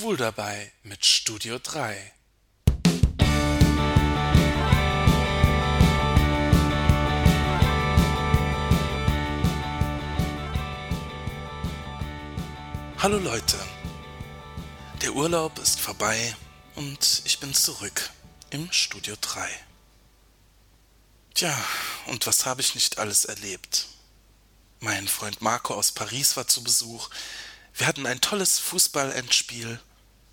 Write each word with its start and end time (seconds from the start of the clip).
Schwul 0.00 0.16
dabei 0.16 0.72
mit 0.82 1.04
Studio 1.04 1.58
3. 1.58 2.12
Hallo 12.96 13.18
Leute, 13.18 13.58
der 15.02 15.12
Urlaub 15.12 15.58
ist 15.58 15.78
vorbei 15.78 16.34
und 16.76 17.20
ich 17.26 17.38
bin 17.38 17.52
zurück 17.52 18.08
im 18.48 18.72
Studio 18.72 19.16
3. 19.20 19.50
Tja, 21.34 21.54
und 22.06 22.26
was 22.26 22.46
habe 22.46 22.62
ich 22.62 22.74
nicht 22.74 22.96
alles 22.96 23.26
erlebt? 23.26 23.88
Mein 24.78 25.06
Freund 25.08 25.42
Marco 25.42 25.74
aus 25.74 25.92
Paris 25.92 26.38
war 26.38 26.46
zu 26.46 26.64
Besuch. 26.64 27.10
Wir 27.74 27.86
hatten 27.86 28.06
ein 28.06 28.22
tolles 28.22 28.58
Fußballendspiel. 28.58 29.78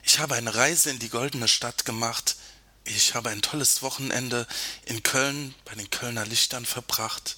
Ich 0.08 0.20
habe 0.20 0.36
eine 0.36 0.56
Reise 0.56 0.90
in 0.90 1.00
die 1.00 1.10
goldene 1.10 1.50
Stadt 1.50 1.84
gemacht. 1.84 2.38
Ich 2.86 3.14
habe 3.14 3.30
ein 3.30 3.42
tolles 3.42 3.82
Wochenende 3.82 4.48
in 4.86 5.04
Köln 5.04 5.54
bei 5.66 5.76
den 5.76 5.90
Kölner 5.90 6.26
Lichtern 6.26 6.66
verbracht. 6.66 7.36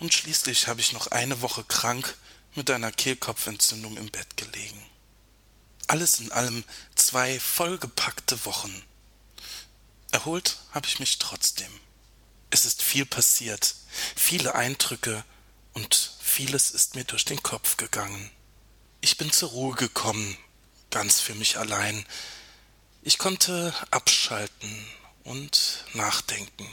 Und 0.00 0.14
schließlich 0.14 0.68
habe 0.68 0.80
ich 0.80 0.94
noch 0.94 1.08
eine 1.08 1.42
Woche 1.42 1.64
krank 1.64 2.16
mit 2.54 2.70
einer 2.70 2.92
Kehlkopfentzündung 2.92 3.98
im 3.98 4.10
Bett 4.10 4.38
gelegen. 4.38 4.82
Alles 5.86 6.18
in 6.18 6.32
allem 6.32 6.64
zwei 6.94 7.38
vollgepackte 7.38 8.42
Wochen. 8.46 8.82
Erholt 10.12 10.60
habe 10.70 10.86
ich 10.86 10.98
mich 10.98 11.18
trotzdem. 11.18 11.70
Es 12.48 12.64
ist 12.64 12.82
viel 12.82 13.04
passiert, 13.04 13.74
viele 14.16 14.54
Eindrücke 14.54 15.26
und 15.74 16.14
vieles 16.22 16.70
ist 16.70 16.94
mir 16.94 17.04
durch 17.04 17.26
den 17.26 17.42
Kopf 17.42 17.76
gegangen. 17.76 18.30
Ich 19.02 19.18
bin 19.18 19.30
zur 19.30 19.50
Ruhe 19.50 19.76
gekommen, 19.76 20.38
ganz 20.92 21.20
für 21.20 21.34
mich 21.34 21.58
allein. 21.58 22.06
Ich 23.02 23.18
konnte 23.18 23.74
abschalten 23.90 24.86
und 25.24 25.84
nachdenken. 25.94 26.68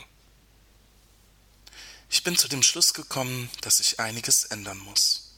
Ich 2.11 2.23
bin 2.23 2.37
zu 2.37 2.47
dem 2.47 2.61
Schluss 2.61 2.93
gekommen, 2.93 3.49
dass 3.61 3.79
ich 3.79 3.99
einiges 3.99 4.45
ändern 4.45 4.77
muss. 4.79 5.31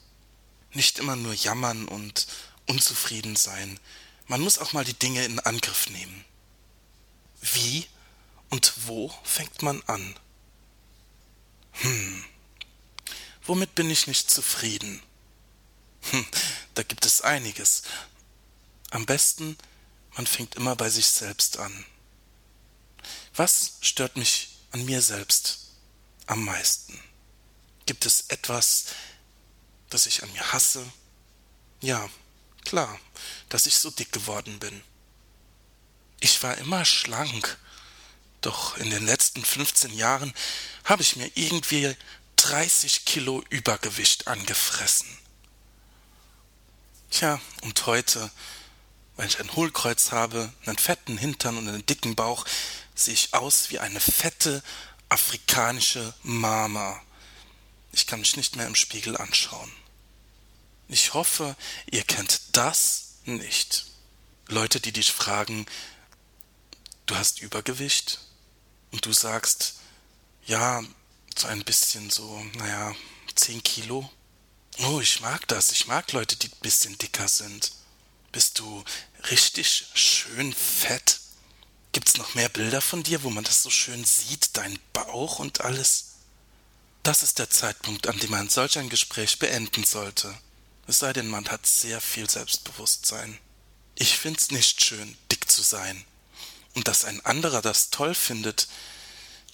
Nicht 0.72 0.98
immer 0.98 1.16
nur 1.16 1.32
jammern 1.32 1.88
und 1.88 2.26
unzufrieden 2.66 3.36
sein. 3.36 3.78
Man 4.26 4.40
muss 4.40 4.58
auch 4.58 4.72
mal 4.72 4.84
die 4.84 4.98
Dinge 4.98 5.24
in 5.24 5.40
Angriff 5.40 5.88
nehmen. 5.88 6.24
Wie 7.40 7.86
und 8.50 8.72
wo 8.86 9.14
fängt 9.22 9.62
man 9.62 9.82
an? 9.86 10.14
Hm. 11.72 12.24
Womit 13.44 13.74
bin 13.74 13.90
ich 13.90 14.06
nicht 14.06 14.30
zufrieden? 14.30 15.02
Hm, 16.10 16.26
da 16.74 16.82
gibt 16.82 17.06
es 17.06 17.20
einiges. 17.20 17.82
Am 18.92 19.06
besten, 19.06 19.56
man 20.16 20.26
fängt 20.26 20.54
immer 20.54 20.76
bei 20.76 20.90
sich 20.90 21.06
selbst 21.06 21.56
an. 21.56 21.86
Was 23.34 23.78
stört 23.80 24.16
mich 24.16 24.58
an 24.70 24.84
mir 24.84 25.00
selbst 25.00 25.70
am 26.26 26.44
meisten? 26.44 27.00
Gibt 27.86 28.04
es 28.04 28.26
etwas, 28.28 28.84
das 29.88 30.04
ich 30.04 30.22
an 30.22 30.30
mir 30.34 30.52
hasse? 30.52 30.84
Ja, 31.80 32.06
klar, 32.66 33.00
dass 33.48 33.64
ich 33.64 33.78
so 33.78 33.90
dick 33.90 34.12
geworden 34.12 34.58
bin. 34.58 34.82
Ich 36.20 36.42
war 36.42 36.58
immer 36.58 36.84
schlank, 36.84 37.58
doch 38.42 38.76
in 38.76 38.90
den 38.90 39.06
letzten 39.06 39.42
15 39.42 39.94
Jahren 39.94 40.34
habe 40.84 41.00
ich 41.00 41.16
mir 41.16 41.30
irgendwie 41.34 41.96
30 42.36 43.06
Kilo 43.06 43.42
Übergewicht 43.48 44.28
angefressen. 44.28 45.08
Tja, 47.10 47.40
und 47.62 47.86
heute, 47.86 48.30
weil 49.16 49.28
ich 49.28 49.40
ein 49.40 49.52
Hohlkreuz 49.54 50.12
habe, 50.12 50.52
einen 50.66 50.78
fetten 50.78 51.18
Hintern 51.18 51.58
und 51.58 51.68
einen 51.68 51.86
dicken 51.86 52.14
Bauch, 52.14 52.44
sehe 52.94 53.14
ich 53.14 53.34
aus 53.34 53.70
wie 53.70 53.78
eine 53.78 54.00
fette 54.00 54.62
afrikanische 55.08 56.14
Mama. 56.22 57.00
Ich 57.92 58.06
kann 58.06 58.20
mich 58.20 58.36
nicht 58.36 58.56
mehr 58.56 58.66
im 58.66 58.74
Spiegel 58.74 59.16
anschauen. 59.16 59.70
Ich 60.88 61.14
hoffe, 61.14 61.56
ihr 61.90 62.04
kennt 62.04 62.56
das 62.56 63.14
nicht. 63.24 63.86
Leute, 64.48 64.80
die 64.80 64.92
dich 64.92 65.12
fragen, 65.12 65.66
du 67.06 67.14
hast 67.16 67.40
Übergewicht 67.40 68.20
und 68.90 69.04
du 69.06 69.12
sagst, 69.12 69.76
ja, 70.46 70.82
so 71.36 71.46
ein 71.46 71.64
bisschen 71.64 72.10
so, 72.10 72.44
naja, 72.56 72.94
zehn 73.34 73.62
Kilo. 73.62 74.10
Oh, 74.78 75.00
ich 75.00 75.20
mag 75.20 75.46
das. 75.48 75.72
Ich 75.72 75.86
mag 75.86 76.12
Leute, 76.12 76.36
die 76.36 76.48
ein 76.48 76.60
bisschen 76.60 76.96
dicker 76.98 77.28
sind. 77.28 77.72
Bist 78.32 78.58
du 78.58 78.82
richtig 79.30 79.86
schön 79.94 80.54
fett? 80.54 81.20
Gibt's 81.92 82.16
noch 82.16 82.34
mehr 82.34 82.48
Bilder 82.48 82.80
von 82.80 83.02
dir, 83.02 83.22
wo 83.22 83.30
man 83.30 83.44
das 83.44 83.62
so 83.62 83.68
schön 83.68 84.04
sieht, 84.04 84.56
dein 84.56 84.78
Bauch 84.94 85.38
und 85.38 85.60
alles? 85.60 86.12
Das 87.02 87.22
ist 87.22 87.38
der 87.38 87.50
Zeitpunkt, 87.50 88.06
an 88.06 88.18
dem 88.18 88.30
man 88.30 88.48
solch 88.48 88.78
ein 88.78 88.88
Gespräch 88.88 89.38
beenden 89.38 89.84
sollte. 89.84 90.34
Es 90.86 91.00
sei 91.00 91.12
denn, 91.12 91.28
man 91.28 91.48
hat 91.48 91.66
sehr 91.66 92.00
viel 92.00 92.28
Selbstbewusstsein. 92.28 93.38
Ich 93.96 94.16
find's 94.16 94.50
nicht 94.50 94.82
schön, 94.82 95.16
dick 95.30 95.50
zu 95.50 95.62
sein. 95.62 96.04
Und 96.74 96.88
dass 96.88 97.04
ein 97.04 97.24
anderer 97.26 97.60
das 97.60 97.90
toll 97.90 98.14
findet, 98.14 98.66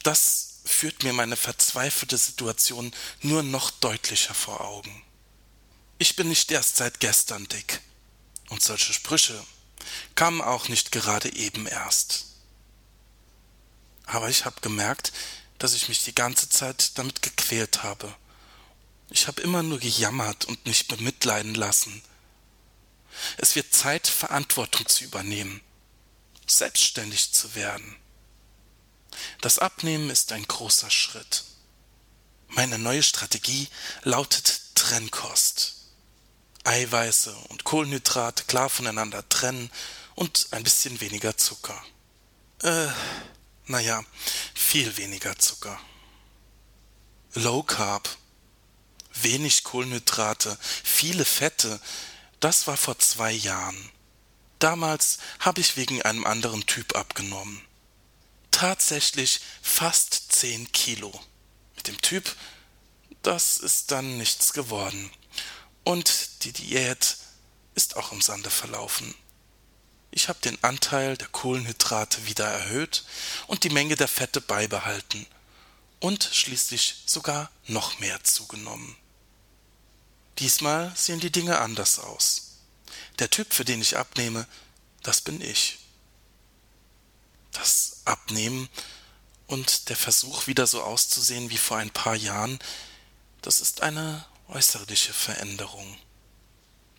das 0.04 0.60
führt 0.64 1.02
mir 1.02 1.12
meine 1.12 1.36
verzweifelte 1.36 2.16
Situation 2.16 2.94
nur 3.22 3.42
noch 3.42 3.72
deutlicher 3.72 4.34
vor 4.34 4.60
Augen. 4.60 5.02
Ich 5.98 6.14
bin 6.14 6.28
nicht 6.28 6.52
erst 6.52 6.76
seit 6.76 7.00
gestern 7.00 7.48
dick. 7.48 7.77
Und 8.48 8.62
solche 8.62 8.92
Sprüche 8.92 9.44
kamen 10.14 10.40
auch 10.40 10.68
nicht 10.68 10.92
gerade 10.92 11.32
eben 11.34 11.66
erst. 11.66 12.26
Aber 14.06 14.28
ich 14.28 14.44
habe 14.44 14.60
gemerkt, 14.60 15.12
dass 15.58 15.74
ich 15.74 15.88
mich 15.88 16.04
die 16.04 16.14
ganze 16.14 16.48
Zeit 16.48 16.96
damit 16.98 17.20
gequält 17.22 17.82
habe. 17.82 18.14
Ich 19.10 19.26
habe 19.26 19.42
immer 19.42 19.62
nur 19.62 19.78
gejammert 19.78 20.44
und 20.46 20.64
mich 20.66 20.88
bemitleiden 20.88 21.54
lassen. 21.54 22.02
Es 23.36 23.54
wird 23.54 23.74
Zeit, 23.74 24.06
Verantwortung 24.06 24.86
zu 24.86 25.04
übernehmen, 25.04 25.60
selbstständig 26.46 27.32
zu 27.32 27.54
werden. 27.54 27.96
Das 29.40 29.58
Abnehmen 29.58 30.10
ist 30.10 30.32
ein 30.32 30.46
großer 30.46 30.90
Schritt. 30.90 31.44
Meine 32.48 32.78
neue 32.78 33.02
Strategie 33.02 33.68
lautet 34.02 34.74
Trennkost. 34.74 35.77
Eiweiße 36.68 37.34
und 37.48 37.64
Kohlenhydrate 37.64 38.44
klar 38.44 38.68
voneinander 38.68 39.26
trennen 39.30 39.70
und 40.14 40.48
ein 40.50 40.64
bisschen 40.64 41.00
weniger 41.00 41.34
Zucker. 41.34 41.82
Äh, 42.62 42.88
naja, 43.64 44.04
viel 44.54 44.98
weniger 44.98 45.38
Zucker. 45.38 45.80
Low 47.32 47.62
Carb, 47.62 48.06
wenig 49.14 49.64
Kohlenhydrate, 49.64 50.58
viele 50.60 51.24
Fette, 51.24 51.80
das 52.38 52.66
war 52.66 52.76
vor 52.76 52.98
zwei 52.98 53.32
Jahren. 53.32 53.90
Damals 54.58 55.20
habe 55.40 55.62
ich 55.62 55.78
wegen 55.78 56.02
einem 56.02 56.26
anderen 56.26 56.66
Typ 56.66 56.96
abgenommen. 56.96 57.62
Tatsächlich 58.50 59.40
fast 59.62 60.32
zehn 60.32 60.70
Kilo. 60.72 61.18
Mit 61.76 61.88
dem 61.88 61.98
Typ, 62.02 62.36
das 63.22 63.56
ist 63.56 63.90
dann 63.90 64.18
nichts 64.18 64.52
geworden 64.52 65.10
und 65.88 66.44
die 66.44 66.52
Diät 66.52 67.16
ist 67.74 67.96
auch 67.96 68.12
im 68.12 68.20
Sande 68.20 68.50
verlaufen. 68.50 69.14
Ich 70.10 70.28
habe 70.28 70.38
den 70.40 70.62
Anteil 70.62 71.16
der 71.16 71.28
Kohlenhydrate 71.28 72.26
wieder 72.26 72.46
erhöht 72.46 73.04
und 73.46 73.64
die 73.64 73.70
Menge 73.70 73.96
der 73.96 74.06
Fette 74.06 74.42
beibehalten 74.42 75.26
und 75.98 76.28
schließlich 76.30 77.04
sogar 77.06 77.50
noch 77.68 78.00
mehr 78.00 78.22
zugenommen. 78.22 78.96
Diesmal 80.38 80.92
sehen 80.94 81.20
die 81.20 81.32
Dinge 81.32 81.58
anders 81.58 81.98
aus. 81.98 82.58
Der 83.18 83.30
Typ, 83.30 83.54
für 83.54 83.64
den 83.64 83.80
ich 83.80 83.96
abnehme, 83.96 84.46
das 85.02 85.22
bin 85.22 85.40
ich. 85.40 85.78
Das 87.52 88.02
Abnehmen 88.04 88.68
und 89.46 89.88
der 89.88 89.96
Versuch, 89.96 90.48
wieder 90.48 90.66
so 90.66 90.82
auszusehen 90.82 91.48
wie 91.48 91.56
vor 91.56 91.78
ein 91.78 91.90
paar 91.90 92.14
Jahren, 92.14 92.58
das 93.40 93.62
ist 93.62 93.80
eine 93.80 94.26
äußerliche 94.48 95.12
Veränderung. 95.12 95.98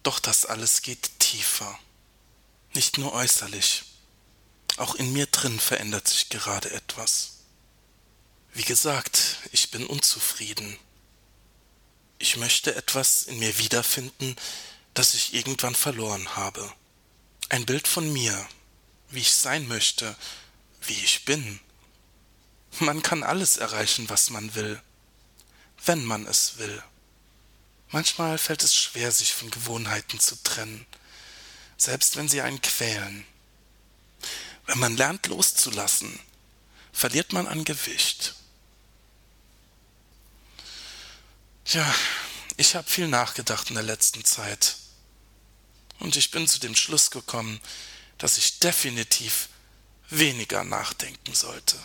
Doch 0.03 0.19
das 0.19 0.45
alles 0.45 0.81
geht 0.81 1.19
tiefer. 1.19 1.77
Nicht 2.73 2.97
nur 2.97 3.13
äußerlich. 3.13 3.83
Auch 4.77 4.95
in 4.95 5.11
mir 5.11 5.25
drin 5.25 5.59
verändert 5.59 6.07
sich 6.07 6.29
gerade 6.29 6.71
etwas. 6.71 7.39
Wie 8.53 8.63
gesagt, 8.63 9.37
ich 9.51 9.71
bin 9.71 9.85
unzufrieden. 9.85 10.77
Ich 12.17 12.37
möchte 12.37 12.75
etwas 12.75 13.23
in 13.23 13.39
mir 13.39 13.57
wiederfinden, 13.57 14.35
das 14.93 15.13
ich 15.13 15.33
irgendwann 15.33 15.75
verloren 15.75 16.35
habe. 16.35 16.71
Ein 17.49 17.65
Bild 17.65 17.87
von 17.87 18.11
mir, 18.11 18.47
wie 19.09 19.19
ich 19.19 19.33
sein 19.33 19.67
möchte, 19.67 20.15
wie 20.81 20.93
ich 20.93 21.25
bin. 21.25 21.59
Man 22.79 23.01
kann 23.01 23.23
alles 23.23 23.57
erreichen, 23.57 24.09
was 24.09 24.29
man 24.29 24.53
will, 24.55 24.81
wenn 25.85 26.05
man 26.05 26.27
es 26.27 26.57
will. 26.57 26.83
Manchmal 27.91 28.37
fällt 28.37 28.63
es 28.63 28.75
schwer, 28.75 29.11
sich 29.11 29.33
von 29.33 29.49
Gewohnheiten 29.49 30.19
zu 30.19 30.41
trennen. 30.43 30.85
selbst 31.77 32.17
wenn 32.17 32.27
sie 32.27 32.41
einen 32.41 32.61
quälen. 32.61 33.25
Wenn 34.65 34.79
man 34.79 34.97
lernt 34.97 35.27
loszulassen, 35.27 36.19
verliert 36.91 37.31
man 37.31 37.47
an 37.47 37.63
Gewicht. 37.63 38.35
Ja, 41.65 41.95
ich 42.57 42.75
habe 42.75 42.89
viel 42.89 43.07
nachgedacht 43.07 43.69
in 43.69 43.75
der 43.75 43.83
letzten 43.83 44.25
Zeit. 44.25 44.75
Und 45.99 46.15
ich 46.15 46.31
bin 46.31 46.47
zu 46.47 46.59
dem 46.59 46.75
Schluss 46.75 47.11
gekommen, 47.11 47.61
dass 48.17 48.37
ich 48.37 48.59
definitiv 48.59 49.49
weniger 50.09 50.63
nachdenken 50.63 51.33
sollte. 51.33 51.77